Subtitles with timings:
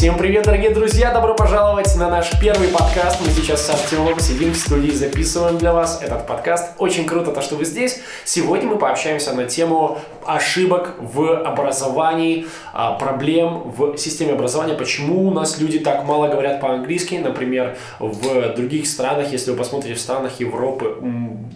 [0.00, 1.12] Всем привет, дорогие друзья!
[1.12, 3.20] Добро пожаловать на наш первый подкаст.
[3.20, 6.72] Мы сейчас с Артемом сидим в студии, записываем для вас этот подкаст.
[6.78, 8.00] Очень круто то, что вы здесь.
[8.24, 15.30] Сегодня мы пообщаемся на тему ошибок в образовании, а, проблем в системе образования, почему у
[15.30, 17.16] нас люди так мало говорят по-английски.
[17.16, 20.96] Например, в других странах, если вы посмотрите в странах Европы,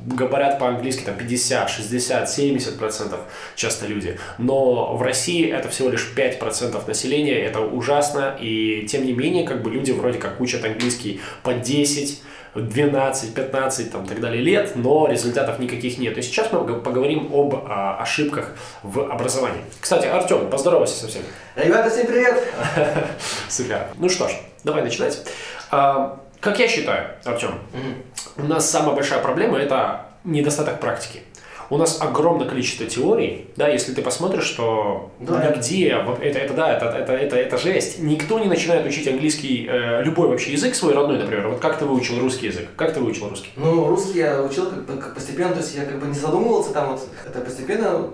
[0.07, 3.21] говорят по-английски там 50, 60, 70 процентов
[3.55, 4.19] часто люди.
[4.39, 9.45] Но в России это всего лишь 5 процентов населения, это ужасно, и тем не менее,
[9.45, 12.23] как бы люди вроде как учат английский по 10,
[12.55, 16.17] 12, 15 там, так далее лет, но результатов никаких нет.
[16.19, 19.63] И сейчас мы поговорим об а, ошибках в образовании.
[19.81, 21.25] Кстати, Артем, поздоровайся со всеми.
[21.57, 22.43] Ребята, всем привет!
[23.49, 23.87] Супер.
[23.97, 25.21] Ну что ж, давай начинать.
[25.71, 27.59] А, как я считаю, Артем,
[28.37, 31.23] у нас самая большая проблема– это недостаток практики
[31.71, 35.49] у нас огромное количество теорий, да, если ты посмотришь, что да.
[35.49, 40.03] нигде, это, это да, это, это, это, это жесть, никто не начинает учить английский, э,
[40.03, 43.29] любой вообще язык свой родной, например, вот как ты выучил русский язык, как ты выучил
[43.29, 43.51] русский?
[43.57, 46.93] Ну, русский я учил как, как постепенно, то есть я как бы не задумывался там
[46.93, 48.11] вот, это постепенно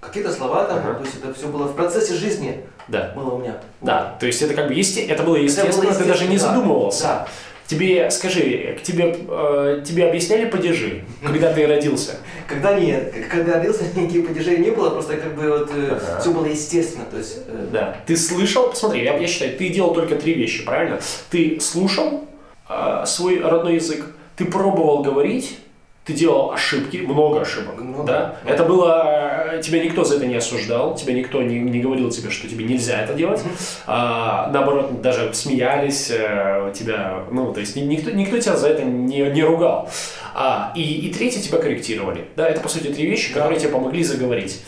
[0.00, 0.94] какие-то слова там, ага.
[0.94, 2.60] то есть это все было в процессе жизни.
[2.88, 3.12] Да.
[3.14, 3.54] Было у меня.
[3.80, 5.06] Да, то есть это как бы есте...
[5.06, 6.48] это было естественно, это было естественно ты даже не да.
[6.48, 7.02] задумывался.
[7.04, 7.28] Да.
[7.66, 12.16] Тебе, скажи, к тебе, э, тебе объясняли падежи, когда ты родился?
[12.46, 16.20] Когда нет, когда родился, никаких падежей не было, просто как бы вот э, ага.
[16.20, 17.38] все было естественно, то есть...
[17.46, 17.66] Э...
[17.72, 17.96] Да.
[18.06, 21.00] Ты слышал, посмотри, я, я считаю, ты делал только три вещи, правильно?
[21.30, 22.24] Ты слушал
[22.68, 24.04] э, свой родной язык,
[24.36, 25.58] ты пробовал говорить,
[26.04, 28.36] ты делал ошибки, много ошибок, ну, да?
[28.44, 32.30] Это было, э, тебя никто за это не осуждал, тебя никто не, не говорил тебе,
[32.30, 33.40] что тебе нельзя это делать,
[33.86, 39.20] а, наоборот, даже смеялись, э, тебя, ну, то есть никто, никто тебя за это не,
[39.20, 39.88] не ругал.
[40.34, 44.02] А, и, и третье, тебя корректировали, да, это, по сути, три вещи, которые тебе помогли
[44.02, 44.60] заговорить.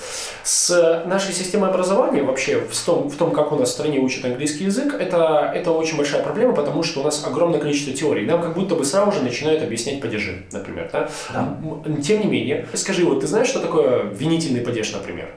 [0.44, 4.26] С нашей системой образования вообще, в том, в том, как у нас в стране учат
[4.26, 8.42] английский язык, это, это очень большая проблема, потому что у нас огромное количество теорий, нам
[8.42, 11.08] как будто бы сразу же начинают объяснять падежи, например, да?
[11.32, 11.56] Да.
[12.02, 15.34] Тем не менее, скажи, вот ты знаешь, что такое винительный падеж, например?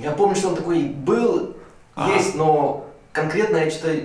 [0.00, 1.56] Я помню, что он такой был,
[1.96, 2.10] а.
[2.10, 3.96] есть, но конкретно я что-то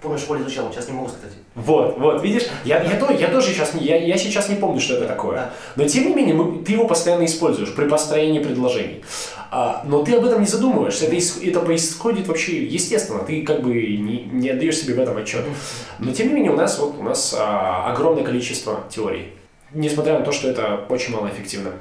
[0.00, 1.32] помню, в школе изучал, сейчас не могу сказать.
[1.54, 4.80] Вот, вот, видишь, я, я, то, я тоже сейчас не, я, я сейчас не помню,
[4.80, 5.36] что это такое.
[5.36, 5.50] Да.
[5.76, 9.04] Но тем не менее, мы, ты его постоянно используешь при построении предложений.
[9.50, 13.72] А, но ты об этом не задумываешься, это, это происходит вообще естественно, ты как бы
[13.74, 15.44] не, не отдаешь себе в этом отчет.
[15.98, 19.32] Но тем не менее, у нас, вот, у нас а, огромное количество теорий
[19.72, 21.72] несмотря на то, что это очень малоэффективно.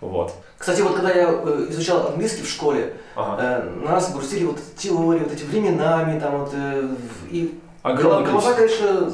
[0.00, 0.32] Вот.
[0.56, 3.64] Кстати, вот когда я э, изучал английский в школе, ага.
[3.64, 6.88] э, нас грустили вот теории, вот эти временами, там вот, э,
[7.30, 9.10] и голова, голова, конечно,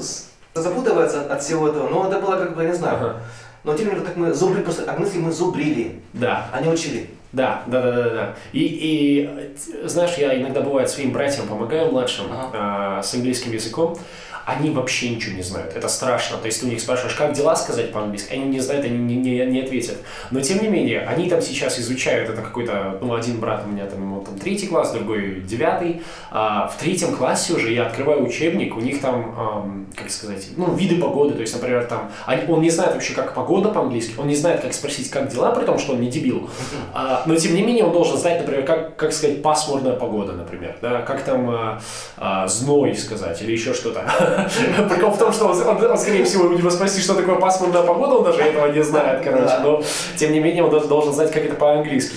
[0.55, 2.97] запутывается от всего этого, но это было как бы, я не знаю.
[2.97, 3.17] Ага.
[3.65, 6.49] Но тем не менее, так мы зубрили, просто английский мы зубрили, да.
[6.53, 7.11] а не учили.
[7.37, 8.35] Да, да, да, да, да.
[8.55, 13.01] И, и знаешь, я иногда бывает своим братьям помогаю младшим ага.
[13.01, 13.99] э, с английским языком
[14.47, 15.75] они вообще ничего не знают.
[15.75, 16.37] Это страшно.
[16.39, 19.17] То есть ты у них спрашиваешь, как дела сказать по-английски, они не знают, они не,
[19.17, 19.97] не, не ответят.
[20.31, 23.87] Но тем не менее, они там сейчас изучают, это какой-то, ну, один брат у меня
[23.87, 26.01] там, ему там третий класс, другой девятый.
[26.31, 30.73] А в третьем классе уже я открываю учебник, у них там, эм, как сказать, ну,
[30.75, 34.29] виды погоды, то есть, например, там, они, он не знает вообще, как погода по-английски, он
[34.29, 36.49] не знает, как спросить, как дела, при том, что он не дебил.
[36.95, 40.77] А, но тем не менее, он должен знать, например, как, как сказать пасмурная погода, например,
[40.81, 41.81] да, как там а,
[42.17, 44.05] а, зной сказать или еще что-то.
[44.89, 47.83] Прикол в том, что он, он, он, скорее всего, у него спросит, что такое пасмурная
[47.83, 49.59] погода, он даже этого не знает, короче.
[49.63, 49.83] Но,
[50.17, 52.17] тем не менее, он даже должен знать, как это по-английски.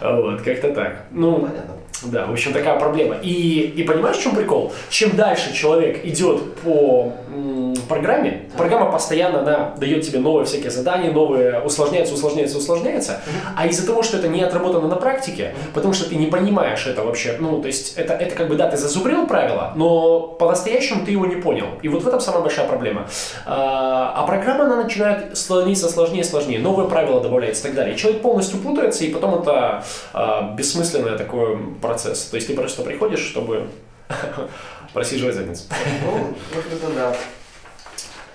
[0.00, 1.04] Вот, как-то так.
[1.10, 1.77] Ну, Понятно.
[2.02, 3.16] Да, в общем, такая проблема.
[3.22, 4.72] И, и понимаешь, в чем прикол?
[4.88, 8.58] Чем дальше человек идет по м, программе, да.
[8.58, 13.12] программа постоянно она дает тебе новые всякие задания, новые усложняется, усложняется, усложняется.
[13.12, 13.52] Mm-hmm.
[13.56, 15.74] А из-за того, что это не отработано на практике, mm-hmm.
[15.74, 18.70] потому что ты не понимаешь это вообще, ну, то есть это, это как бы, да,
[18.70, 21.66] ты зазубрил правило, но по-настоящему ты его не понял.
[21.82, 23.08] И вот в этом самая большая проблема.
[23.46, 27.94] А, а программа, она начинает становиться сложнее и сложнее, новые правила добавляются и так далее.
[27.94, 31.58] И человек полностью путается, и потом это а, бессмысленное такое
[31.88, 32.24] процесс.
[32.26, 33.68] То есть ты просто приходишь, чтобы
[34.92, 35.64] просиживать задницу.
[36.04, 37.16] Ну, вот это да.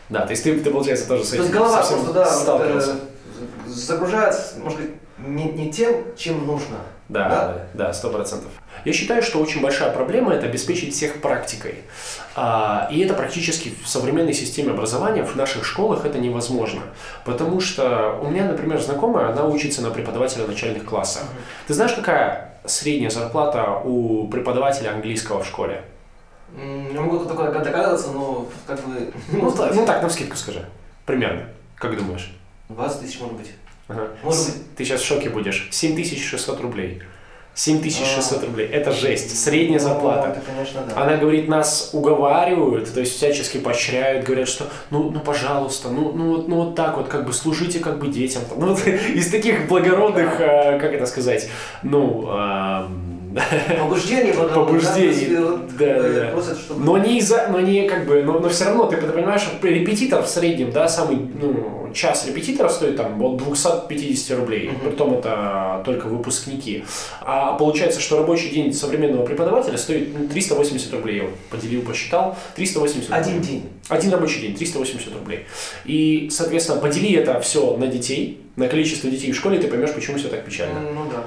[0.10, 2.28] Да, то есть ты, ты получается, тоже с этим То есть голова просто, да,
[2.62, 2.96] э,
[3.68, 6.78] загружается, может быть, не, не тем, чем нужно.
[7.10, 8.52] Да, да, сто процентов.
[8.86, 11.76] Я считаю, что очень большая проблема– это обеспечить всех практикой.
[12.36, 16.82] А, и это практически в современной системе образования, в наших школах это невозможно.
[17.26, 21.24] Потому что у меня, например, знакомая, она учится на преподавателя начальных классов.
[21.68, 25.84] Ты знаешь, какая средняя зарплата у преподавателя английского в школе?
[26.56, 29.12] Я могу только догадываться, но как бы...
[29.32, 30.66] Ну, так, ну так, на скидку скажи.
[31.06, 31.48] Примерно.
[31.76, 32.32] Как думаешь?
[32.70, 33.52] 20 тысяч, может быть.
[33.88, 34.10] Ага.
[34.24, 34.76] Может быть.
[34.76, 35.68] Ты сейчас в шоке будешь.
[35.72, 37.02] 7600 рублей.
[37.56, 38.46] 7600 а.
[38.48, 38.68] рублей.
[38.68, 39.38] Это жесть.
[39.38, 40.30] Средняя ну, зарплата.
[40.30, 41.02] Это, конечно, да.
[41.04, 46.36] Она говорит, нас уговаривают, то есть всячески поощряют, говорят, что ну, ну пожалуйста, ну, ну,
[46.36, 48.42] вот, ну вот так вот, как бы служите как бы детям.
[48.64, 50.80] Ну, вот, из таких благородных, да.
[50.80, 51.50] как это сказать,
[51.82, 52.30] ну,
[53.80, 54.68] Побуждение потом.
[54.68, 55.40] Побуждение,
[55.80, 56.32] да, да, да.
[56.32, 56.84] Просят, чтобы...
[56.84, 60.24] Но не из-за, но не как бы, но, но все равно, ты, ты понимаешь, репетитор
[60.24, 64.88] в среднем, да, самый, ну, час репетитора стоит там от 250 рублей, uh-huh.
[64.88, 66.84] притом это только выпускники.
[67.22, 73.10] А получается, что рабочий день современного преподавателя стоит 380 ну, рублей, я поделил, посчитал, 380
[73.10, 73.22] рублей.
[73.22, 73.70] Один день?
[73.90, 75.46] Один рабочий день, 380 рублей.
[75.86, 80.18] И, соответственно, подели это все на детей, на количество детей в школе, ты поймешь, почему
[80.18, 80.80] все так печально.
[80.80, 81.24] Ну да.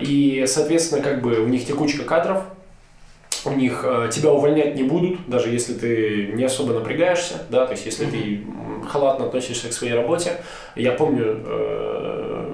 [0.00, 2.42] И, соответственно, как бы у них текучка кадров,
[3.44, 7.72] у них э, тебя увольнять не будут, даже если ты не особо напрягаешься, да, то
[7.72, 8.42] есть если ты
[8.88, 10.38] халатно относишься к своей работе.
[10.74, 12.52] Я помню, э,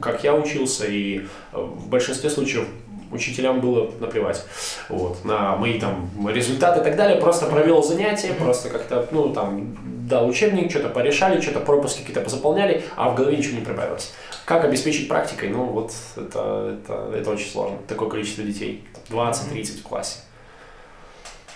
[0.00, 2.66] как я учился, и в большинстве случаев
[3.10, 4.44] учителям было наплевать
[4.88, 7.20] вот, на мои там результаты и так далее.
[7.20, 9.76] Просто провел занятия, просто как-то, ну, там,
[10.08, 14.12] дал учебник, что-то порешали, что-то пропуски какие-то позаполняли, а в голове ничего не прибавилось.
[14.48, 15.50] Как обеспечить практикой?
[15.50, 17.76] Ну, вот это, это, это очень сложно.
[17.86, 18.82] Такое количество детей.
[19.10, 20.20] 20-30 в классе.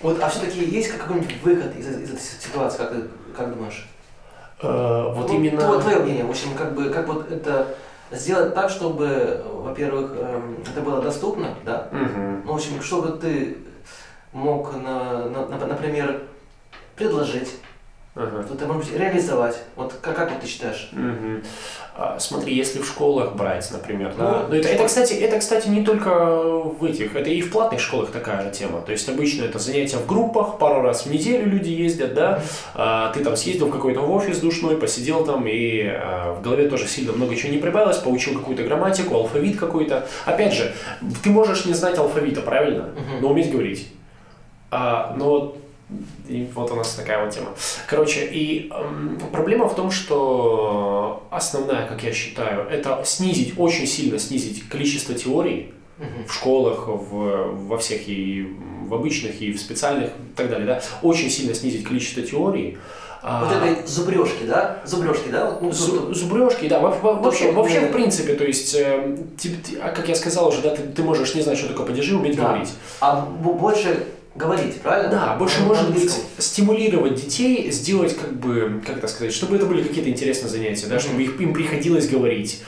[0.00, 2.96] Вот, а все-таки есть какой-нибудь выход из, из этой ситуации, как, ты,
[3.34, 3.88] как думаешь?
[4.60, 5.58] Э, вот ну, именно...
[5.58, 7.74] Твое, твое мнение, в общем, как бы, как вот это
[8.10, 11.88] сделать так, чтобы, во-первых, эм, это было доступно, да?
[11.92, 12.42] Угу.
[12.44, 13.56] Ну, в общем, чтобы ты
[14.34, 16.24] мог, на, на, например,
[16.94, 17.54] предложить
[18.14, 18.42] Ага.
[18.42, 19.56] Что-то, может быть, реализовать.
[19.74, 20.90] Вот как, как вот ты считаешь?
[20.92, 21.46] Угу.
[21.96, 24.46] А, смотри, если в школах брать, например, ну, да.
[24.50, 28.10] Но это, это, кстати, это, кстати, не только в этих, это и в платных школах
[28.10, 28.82] такая же тема.
[28.82, 32.42] То есть обычно это занятия в группах, пару раз в неделю люди ездят, да.
[32.74, 36.88] А, ты там съездил в какой-то офис душной, посидел там, и а, в голове тоже
[36.88, 40.06] сильно много чего не прибавилось, получил какую-то грамматику, алфавит какой-то.
[40.26, 40.70] Опять же,
[41.22, 42.90] ты можешь не знать алфавита, правильно?
[42.90, 43.22] Угу.
[43.22, 43.90] Но уметь говорить.
[44.70, 45.56] А, но
[46.28, 47.50] и вот у нас такая вот тема.
[47.86, 54.18] Короче, и эм, проблема в том, что основная, как я считаю, это снизить, очень сильно
[54.18, 56.28] снизить количество теорий угу.
[56.28, 58.56] в школах, в, во всех и
[58.86, 62.78] в обычных, и в специальных и так далее, да, очень сильно снизить количество теорий.
[63.24, 64.80] А, вот этой зубрежки, да?
[64.84, 65.58] Зубрежки, да?
[65.60, 66.80] Ну, Зу, зубрежки, да.
[66.80, 70.74] Вообще, вообще, в принципе, то есть, э, ты, ты, а как я сказал уже, да,
[70.74, 72.48] ты, ты можешь не знать, что такое падежи, уметь да.
[72.48, 72.70] говорить.
[73.00, 75.10] А больше говорить, правильно?
[75.10, 79.66] Да, больше ну, может быть стимулировать детей, сделать как бы, как это сказать, чтобы это
[79.66, 82.62] были какие-то интересные занятия, да, чтобы их, им приходилось говорить.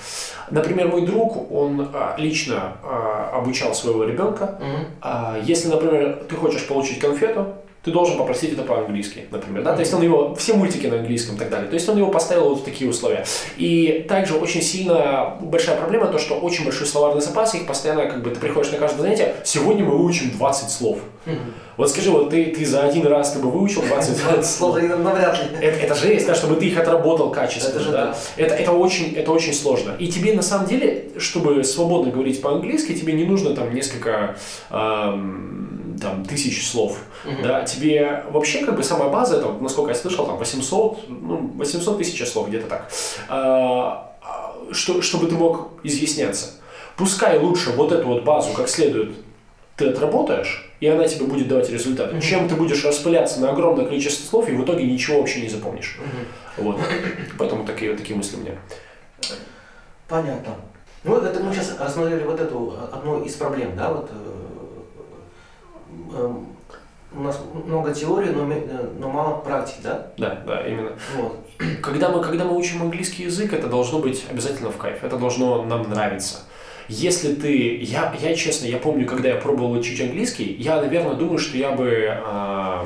[0.50, 4.58] Например, мой друг, он а, лично а, обучал своего ребенка.
[4.60, 4.86] Mm-hmm.
[5.00, 9.80] А, если, например, ты хочешь получить конфету, ты должен попросить это по-английски, например, да, то
[9.80, 12.48] есть он его, все мультики на английском и так далее, то есть он его поставил
[12.50, 13.24] вот в такие условия.
[13.58, 18.22] И также очень сильно большая проблема то, что очень большой словарный запас, их постоянно, как
[18.22, 20.98] бы, ты приходишь на каждое занятие, сегодня мы выучим 20 слов.
[21.76, 24.76] Вот скажи, вот ты, ты за один раз ты бы выучил 20, 20 слов?
[24.80, 25.58] Навряд ли.
[25.60, 27.70] Это, это жесть, да, чтобы ты их отработал качественно.
[27.70, 28.16] Это, же, да.
[28.36, 29.94] это, это, очень, это очень сложно.
[29.98, 34.36] И тебе на самом деле, чтобы свободно говорить по-английски, тебе не нужно там несколько
[34.70, 36.98] эм, там, тысяч слов.
[37.24, 37.42] Угу.
[37.42, 41.98] Да, тебе вообще как бы самая база, это, насколько я слышал, там 800, ну, 800
[41.98, 42.90] тысяч слов, где-то так.
[43.28, 44.16] А,
[44.72, 46.52] что, чтобы ты мог изъясняться.
[46.96, 49.14] Пускай лучше вот эту вот базу как следует
[49.76, 52.12] ты отработаешь, и она тебе будет давать результат.
[52.12, 52.20] Mm-hmm.
[52.20, 55.98] Чем ты будешь распыляться на огромное количество слов, и в итоге ничего вообще не запомнишь.
[55.98, 56.62] Mm-hmm.
[56.62, 56.80] Вот.
[57.38, 58.52] Поэтому такие, такие мысли у меня.
[60.08, 60.54] Понятно.
[61.02, 64.14] Ну, это мы сейчас рассмотрели вот эту одну из проблем, да, вот э,
[66.14, 66.34] э,
[67.16, 70.06] у нас много теории, но, э, но мало практики, да?
[70.18, 70.92] Да, да, именно.
[71.16, 71.38] Вот.
[71.82, 75.62] Когда мы, когда мы учим английский язык, это должно быть обязательно в кайф, это должно
[75.62, 76.40] нам нравиться.
[76.88, 81.38] Если ты, я, я честно, я помню, когда я пробовал учить английский, я, наверное, думаю,
[81.38, 82.84] что я бы э,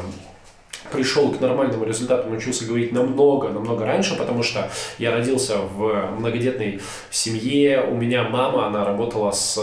[0.92, 6.80] пришел к нормальному результату, научился говорить намного, намного раньше, потому что я родился в многодетной
[7.10, 9.58] семье, у меня мама, она работала с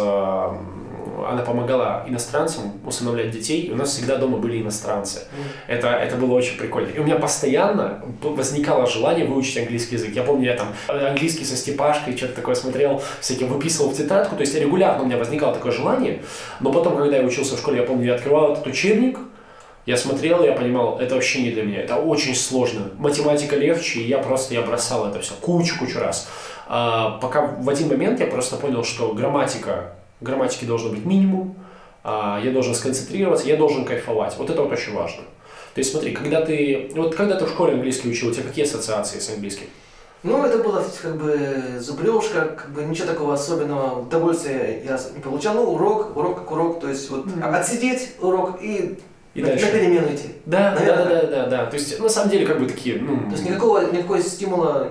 [1.29, 5.19] она помогала иностранцам усыновлять детей, и у нас всегда дома были иностранцы.
[5.19, 5.75] Mm.
[5.75, 6.89] Это, это было очень прикольно.
[6.89, 10.15] И у меня постоянно возникало желание выучить английский язык.
[10.15, 14.41] Я помню, я там английский со Степашкой, что-то такое смотрел, всяким выписывал в тетрадку, то
[14.41, 16.21] есть регулярно у меня возникало такое желание,
[16.59, 19.19] но потом, когда я учился в школе, я помню, я открывал этот учебник,
[19.85, 22.89] я смотрел, я понимал, это вообще не для меня, это очень сложно.
[22.97, 26.27] Математика легче, и я просто, я бросал это все кучу-кучу раз.
[26.67, 31.55] А, пока в один момент я просто понял, что грамматика грамматики должно быть минимум,
[32.03, 34.35] а, я должен сконцентрироваться, я должен кайфовать.
[34.37, 35.23] Вот это вот очень важно.
[35.73, 38.63] То есть смотри, когда ты, вот когда ты в школе английский учил, у тебя какие
[38.63, 39.65] ассоциации с английским?
[40.23, 41.37] Ну, это было как бы
[41.79, 45.53] зубрежка, как бы ничего такого особенного удовольствия я не получал.
[45.55, 47.55] Ну, урок, урок как урок, то есть вот mm-hmm.
[47.55, 48.97] отсидеть урок и,
[49.35, 49.65] и на, дальше.
[49.65, 50.29] на перемену идти.
[50.45, 51.65] Да, Наверное, да, да, да, да, да.
[51.65, 53.17] То есть на самом деле как бы такие, ну...
[53.25, 54.89] То есть никакого, никакого стимула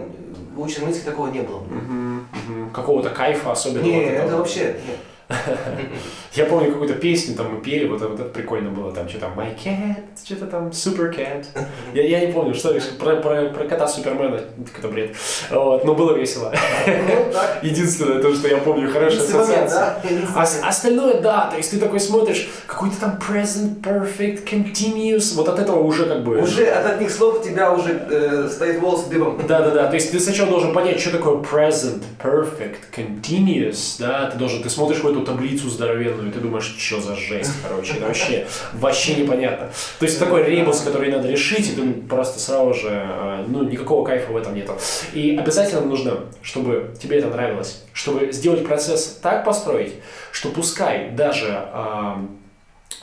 [0.55, 1.57] в учебном такого не было.
[1.57, 2.71] Угу, угу.
[2.73, 3.87] Какого-то кайфа особенного?
[3.87, 4.99] Нет, это вообще нет.
[6.35, 9.39] Я помню какую-то песню там мы пели, вот, вот это прикольно было, там что там
[9.39, 11.47] My Cat, что-то там Super Cat.
[11.93, 15.17] Я, я не помню, что про, про, про кота Супермена, какой-то бред.
[15.51, 16.53] Вот, но было весело.
[16.87, 16.93] Ну,
[17.63, 19.97] Единственное, то, что я помню, хорошая ассоциация.
[20.35, 25.59] А, остальное, да, то есть ты такой смотришь, какой-то там present, perfect, continuous, вот от
[25.59, 26.39] этого уже как бы...
[26.39, 29.41] Уже от одних слов у тебя уже э, стоит волос дыбом.
[29.47, 34.63] Да-да-да, то есть ты сначала должен понять, что такое present, perfect, continuous, да, ты должен,
[34.63, 38.47] ты смотришь в эту таблицу здоровенную, и ты думаешь, что за жесть, короче, это вообще,
[38.75, 39.71] вообще непонятно.
[39.99, 44.05] То есть такой ребус, который надо решить, и ты просто сразу же, э, ну, никакого
[44.05, 44.75] кайфа в этом нету.
[45.13, 49.95] И обязательно нужно, чтобы тебе это нравилось, чтобы сделать процесс так построить,
[50.33, 51.69] что пускай даже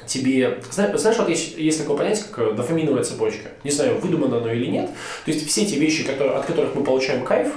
[0.06, 0.60] тебе...
[0.72, 3.50] Знаешь, вот есть, есть такое понятие, как дофаминовая цепочка.
[3.64, 4.90] Не знаю, выдумано оно или нет.
[5.26, 7.54] То есть все те вещи, которые, от которых мы получаем кайф,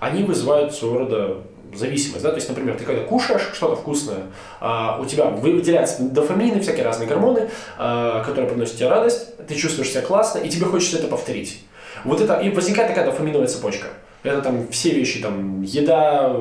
[0.00, 1.38] они вызывают своего рода
[1.76, 4.24] зависимость, да, то есть, например, ты когда кушаешь что-то вкусное,
[4.60, 9.90] а, у тебя выделяются дофамины, всякие разные гормоны, а, которые приносят тебе радость, ты чувствуешь
[9.90, 11.60] себя классно, и тебе хочется это повторить.
[12.04, 13.86] Вот это, и возникает такая дофаминовая цепочка.
[14.22, 16.34] Это там все вещи, там, еда,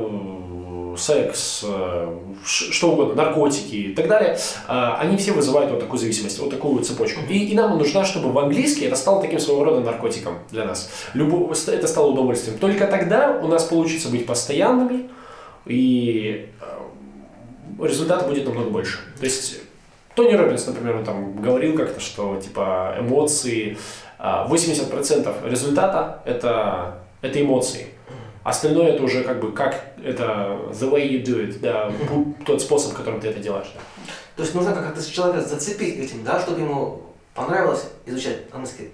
[0.98, 4.38] секс, э, что угодно, наркотики и так далее,
[4.68, 7.22] а, они все вызывают вот такую зависимость, вот такую цепочку.
[7.30, 10.90] И, и нам нужна, чтобы в английский это стало таким своего рода наркотиком для нас.
[11.14, 12.58] Любо, это стало удовольствием.
[12.60, 15.10] Только тогда у нас получится быть постоянными,
[15.66, 19.00] и э, результата будет намного больше.
[19.20, 19.60] То есть
[20.16, 23.78] Тони Робинс, например, он там говорил как-то, что типа эмоции,
[24.20, 27.88] 80% а, результата это, это эмоции.
[28.44, 31.92] Остальное это уже как бы как это the way you do it, да,
[32.46, 33.72] тот способ, которым ты это делаешь.
[33.74, 33.82] Да.
[34.36, 37.02] То есть нужно как-то человека зацепить этим, да, чтобы ему
[37.34, 38.90] понравилось изучать английский.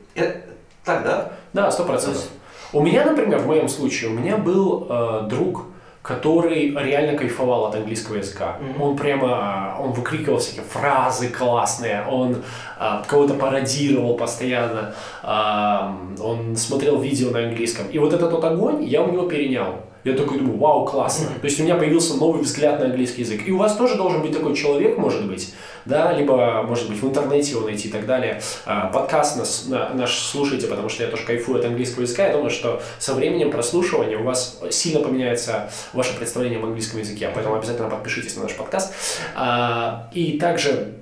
[0.83, 1.33] Так, да?
[1.53, 2.27] Да, сто процентов.
[2.71, 5.65] У меня, например, в моем случае, у меня был э, друг,
[6.01, 8.57] который реально кайфовал от английского языка.
[8.59, 8.81] Mm-hmm.
[8.81, 12.37] Он прямо, он выкрикивал всякие фразы классные, он
[12.77, 17.87] а, кого-то пародировал постоянно, а, он смотрел видео на английском.
[17.91, 19.81] И вот этот вот огонь я у него перенял.
[20.03, 21.27] Я такой думаю, вау, классно.
[21.27, 23.41] То есть у меня появился новый взгляд на английский язык.
[23.45, 25.53] И у вас тоже должен быть такой человек, может быть,
[25.85, 28.41] да, либо, может быть, в интернете его найти и так далее.
[28.65, 32.27] А, подкаст нас, наш слушайте, потому что я тоже кайфую от английского языка.
[32.27, 37.29] Я думаю, что со временем прослушивания у вас сильно поменяется ваше представление об английском языке.
[37.33, 38.93] Поэтому обязательно подпишитесь на наш подкаст.
[39.35, 40.93] А, и также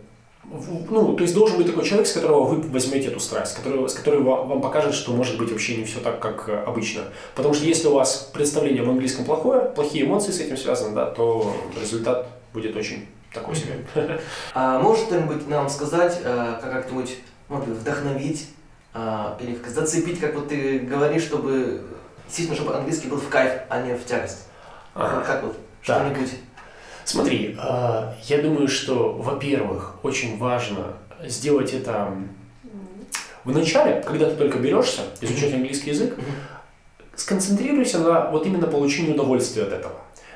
[0.50, 3.94] ну, то есть должен быть такой человек, с которого вы возьмете эту страсть, который, с
[3.94, 7.04] которой вам покажет, что может быть вообще не все так, как обычно.
[7.36, 11.06] Потому что если у вас представление в английском плохое, плохие эмоции с этим связаны, да,
[11.08, 13.86] то результат будет очень такой себе.
[14.54, 17.18] А можешь что-нибудь нам сказать, э, как-нибудь,
[17.50, 18.48] может быть, вдохновить
[18.94, 21.82] а, или зацепить, как вот ты говоришь, чтобы
[22.25, 24.48] действительно, чтобы английский был в кайф, а не в тягость?
[24.96, 26.32] А, как вот, что-нибудь?
[27.07, 30.87] Смотри, а, я думаю, что, во-первых, очень важно
[31.23, 32.13] сделать это
[33.45, 36.15] в начале, когда ты только берешься изучать английский язык,
[37.15, 39.93] сконцентрируйся на вот именно получении удовольствия от этого.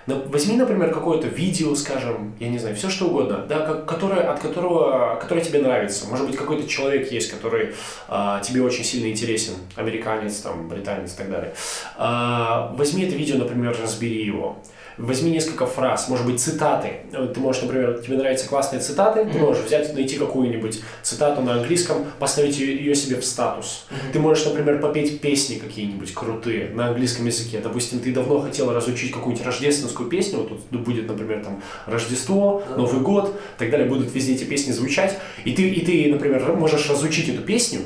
[0.08, 5.18] Возьми, например, какое-то видео, скажем, я не знаю, все что угодно, да, которое, от которого,
[5.22, 6.08] которое тебе нравится.
[6.08, 7.76] Может быть, какой-то человек есть, который
[8.08, 11.54] а, тебе очень сильно интересен, американец, там, британец и так далее.
[11.98, 14.58] А, возьми это видео, например, разбери его
[14.98, 17.02] возьми несколько фраз, может быть, цитаты.
[17.12, 22.06] Ты можешь, например, тебе нравятся классные цитаты, ты можешь взять, найти какую-нибудь цитату на английском,
[22.20, 23.86] поставить ее себе в статус.
[24.14, 27.60] Ты можешь, например, попеть песни какие-нибудь крутые на английском языке.
[27.64, 33.02] Допустим, ты давно хотел разучить какую-нибудь рождественскую песню, вот тут будет, например, там Рождество, Новый
[33.02, 36.90] год, и так далее, будут везде эти песни звучать, и ты, и ты, например, можешь
[36.90, 37.82] разучить эту песню,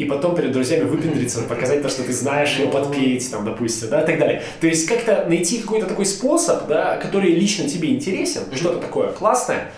[0.00, 4.00] и потом перед друзьями выпендриться, показать то, что ты знаешь, ее подпеть, там, допустим, да,
[4.00, 4.42] и так далее.
[4.58, 8.56] То есть как-то найти какой-то такой способ, да, который лично тебе интересен, mm-hmm.
[8.56, 9.70] что-то такое классное,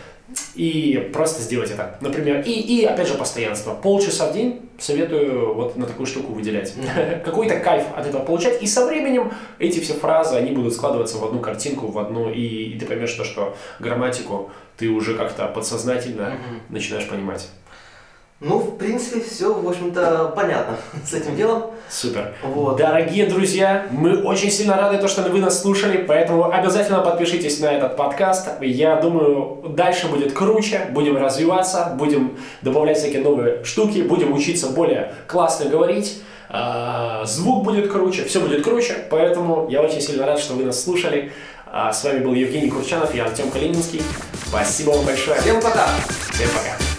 [0.54, 1.98] и просто сделать это.
[2.00, 3.74] Например, и, и опять же постоянство.
[3.74, 6.72] Полчаса в день советую вот на такую штуку выделять.
[7.24, 8.62] Какой-то кайф от этого получать.
[8.62, 12.40] И со временем эти все фразы, они будут складываться в одну картинку, в одну, и,
[12.40, 16.38] и ты поймешь то, что грамматику ты уже как-то подсознательно
[16.68, 17.48] начинаешь понимать.
[18.44, 21.70] Ну, в принципе, все, в общем-то, понятно с этим делом.
[21.88, 22.34] Супер.
[22.42, 22.76] Вот.
[22.76, 27.66] Дорогие друзья, мы очень сильно рады, то, что вы нас слушали, поэтому обязательно подпишитесь на
[27.66, 28.48] этот подкаст.
[28.60, 35.14] Я думаю, дальше будет круче, будем развиваться, будем добавлять всякие новые штуки, будем учиться более
[35.28, 36.20] классно говорить.
[36.48, 40.82] а, звук будет круче, все будет круче, поэтому я очень сильно рад, что вы нас
[40.82, 41.32] слушали.
[41.66, 44.02] А, с вами был Евгений Курчанов, я Артем Калининский.
[44.48, 45.40] Спасибо вам большое.
[45.40, 45.86] Всем пока!
[46.32, 46.91] Всем пока.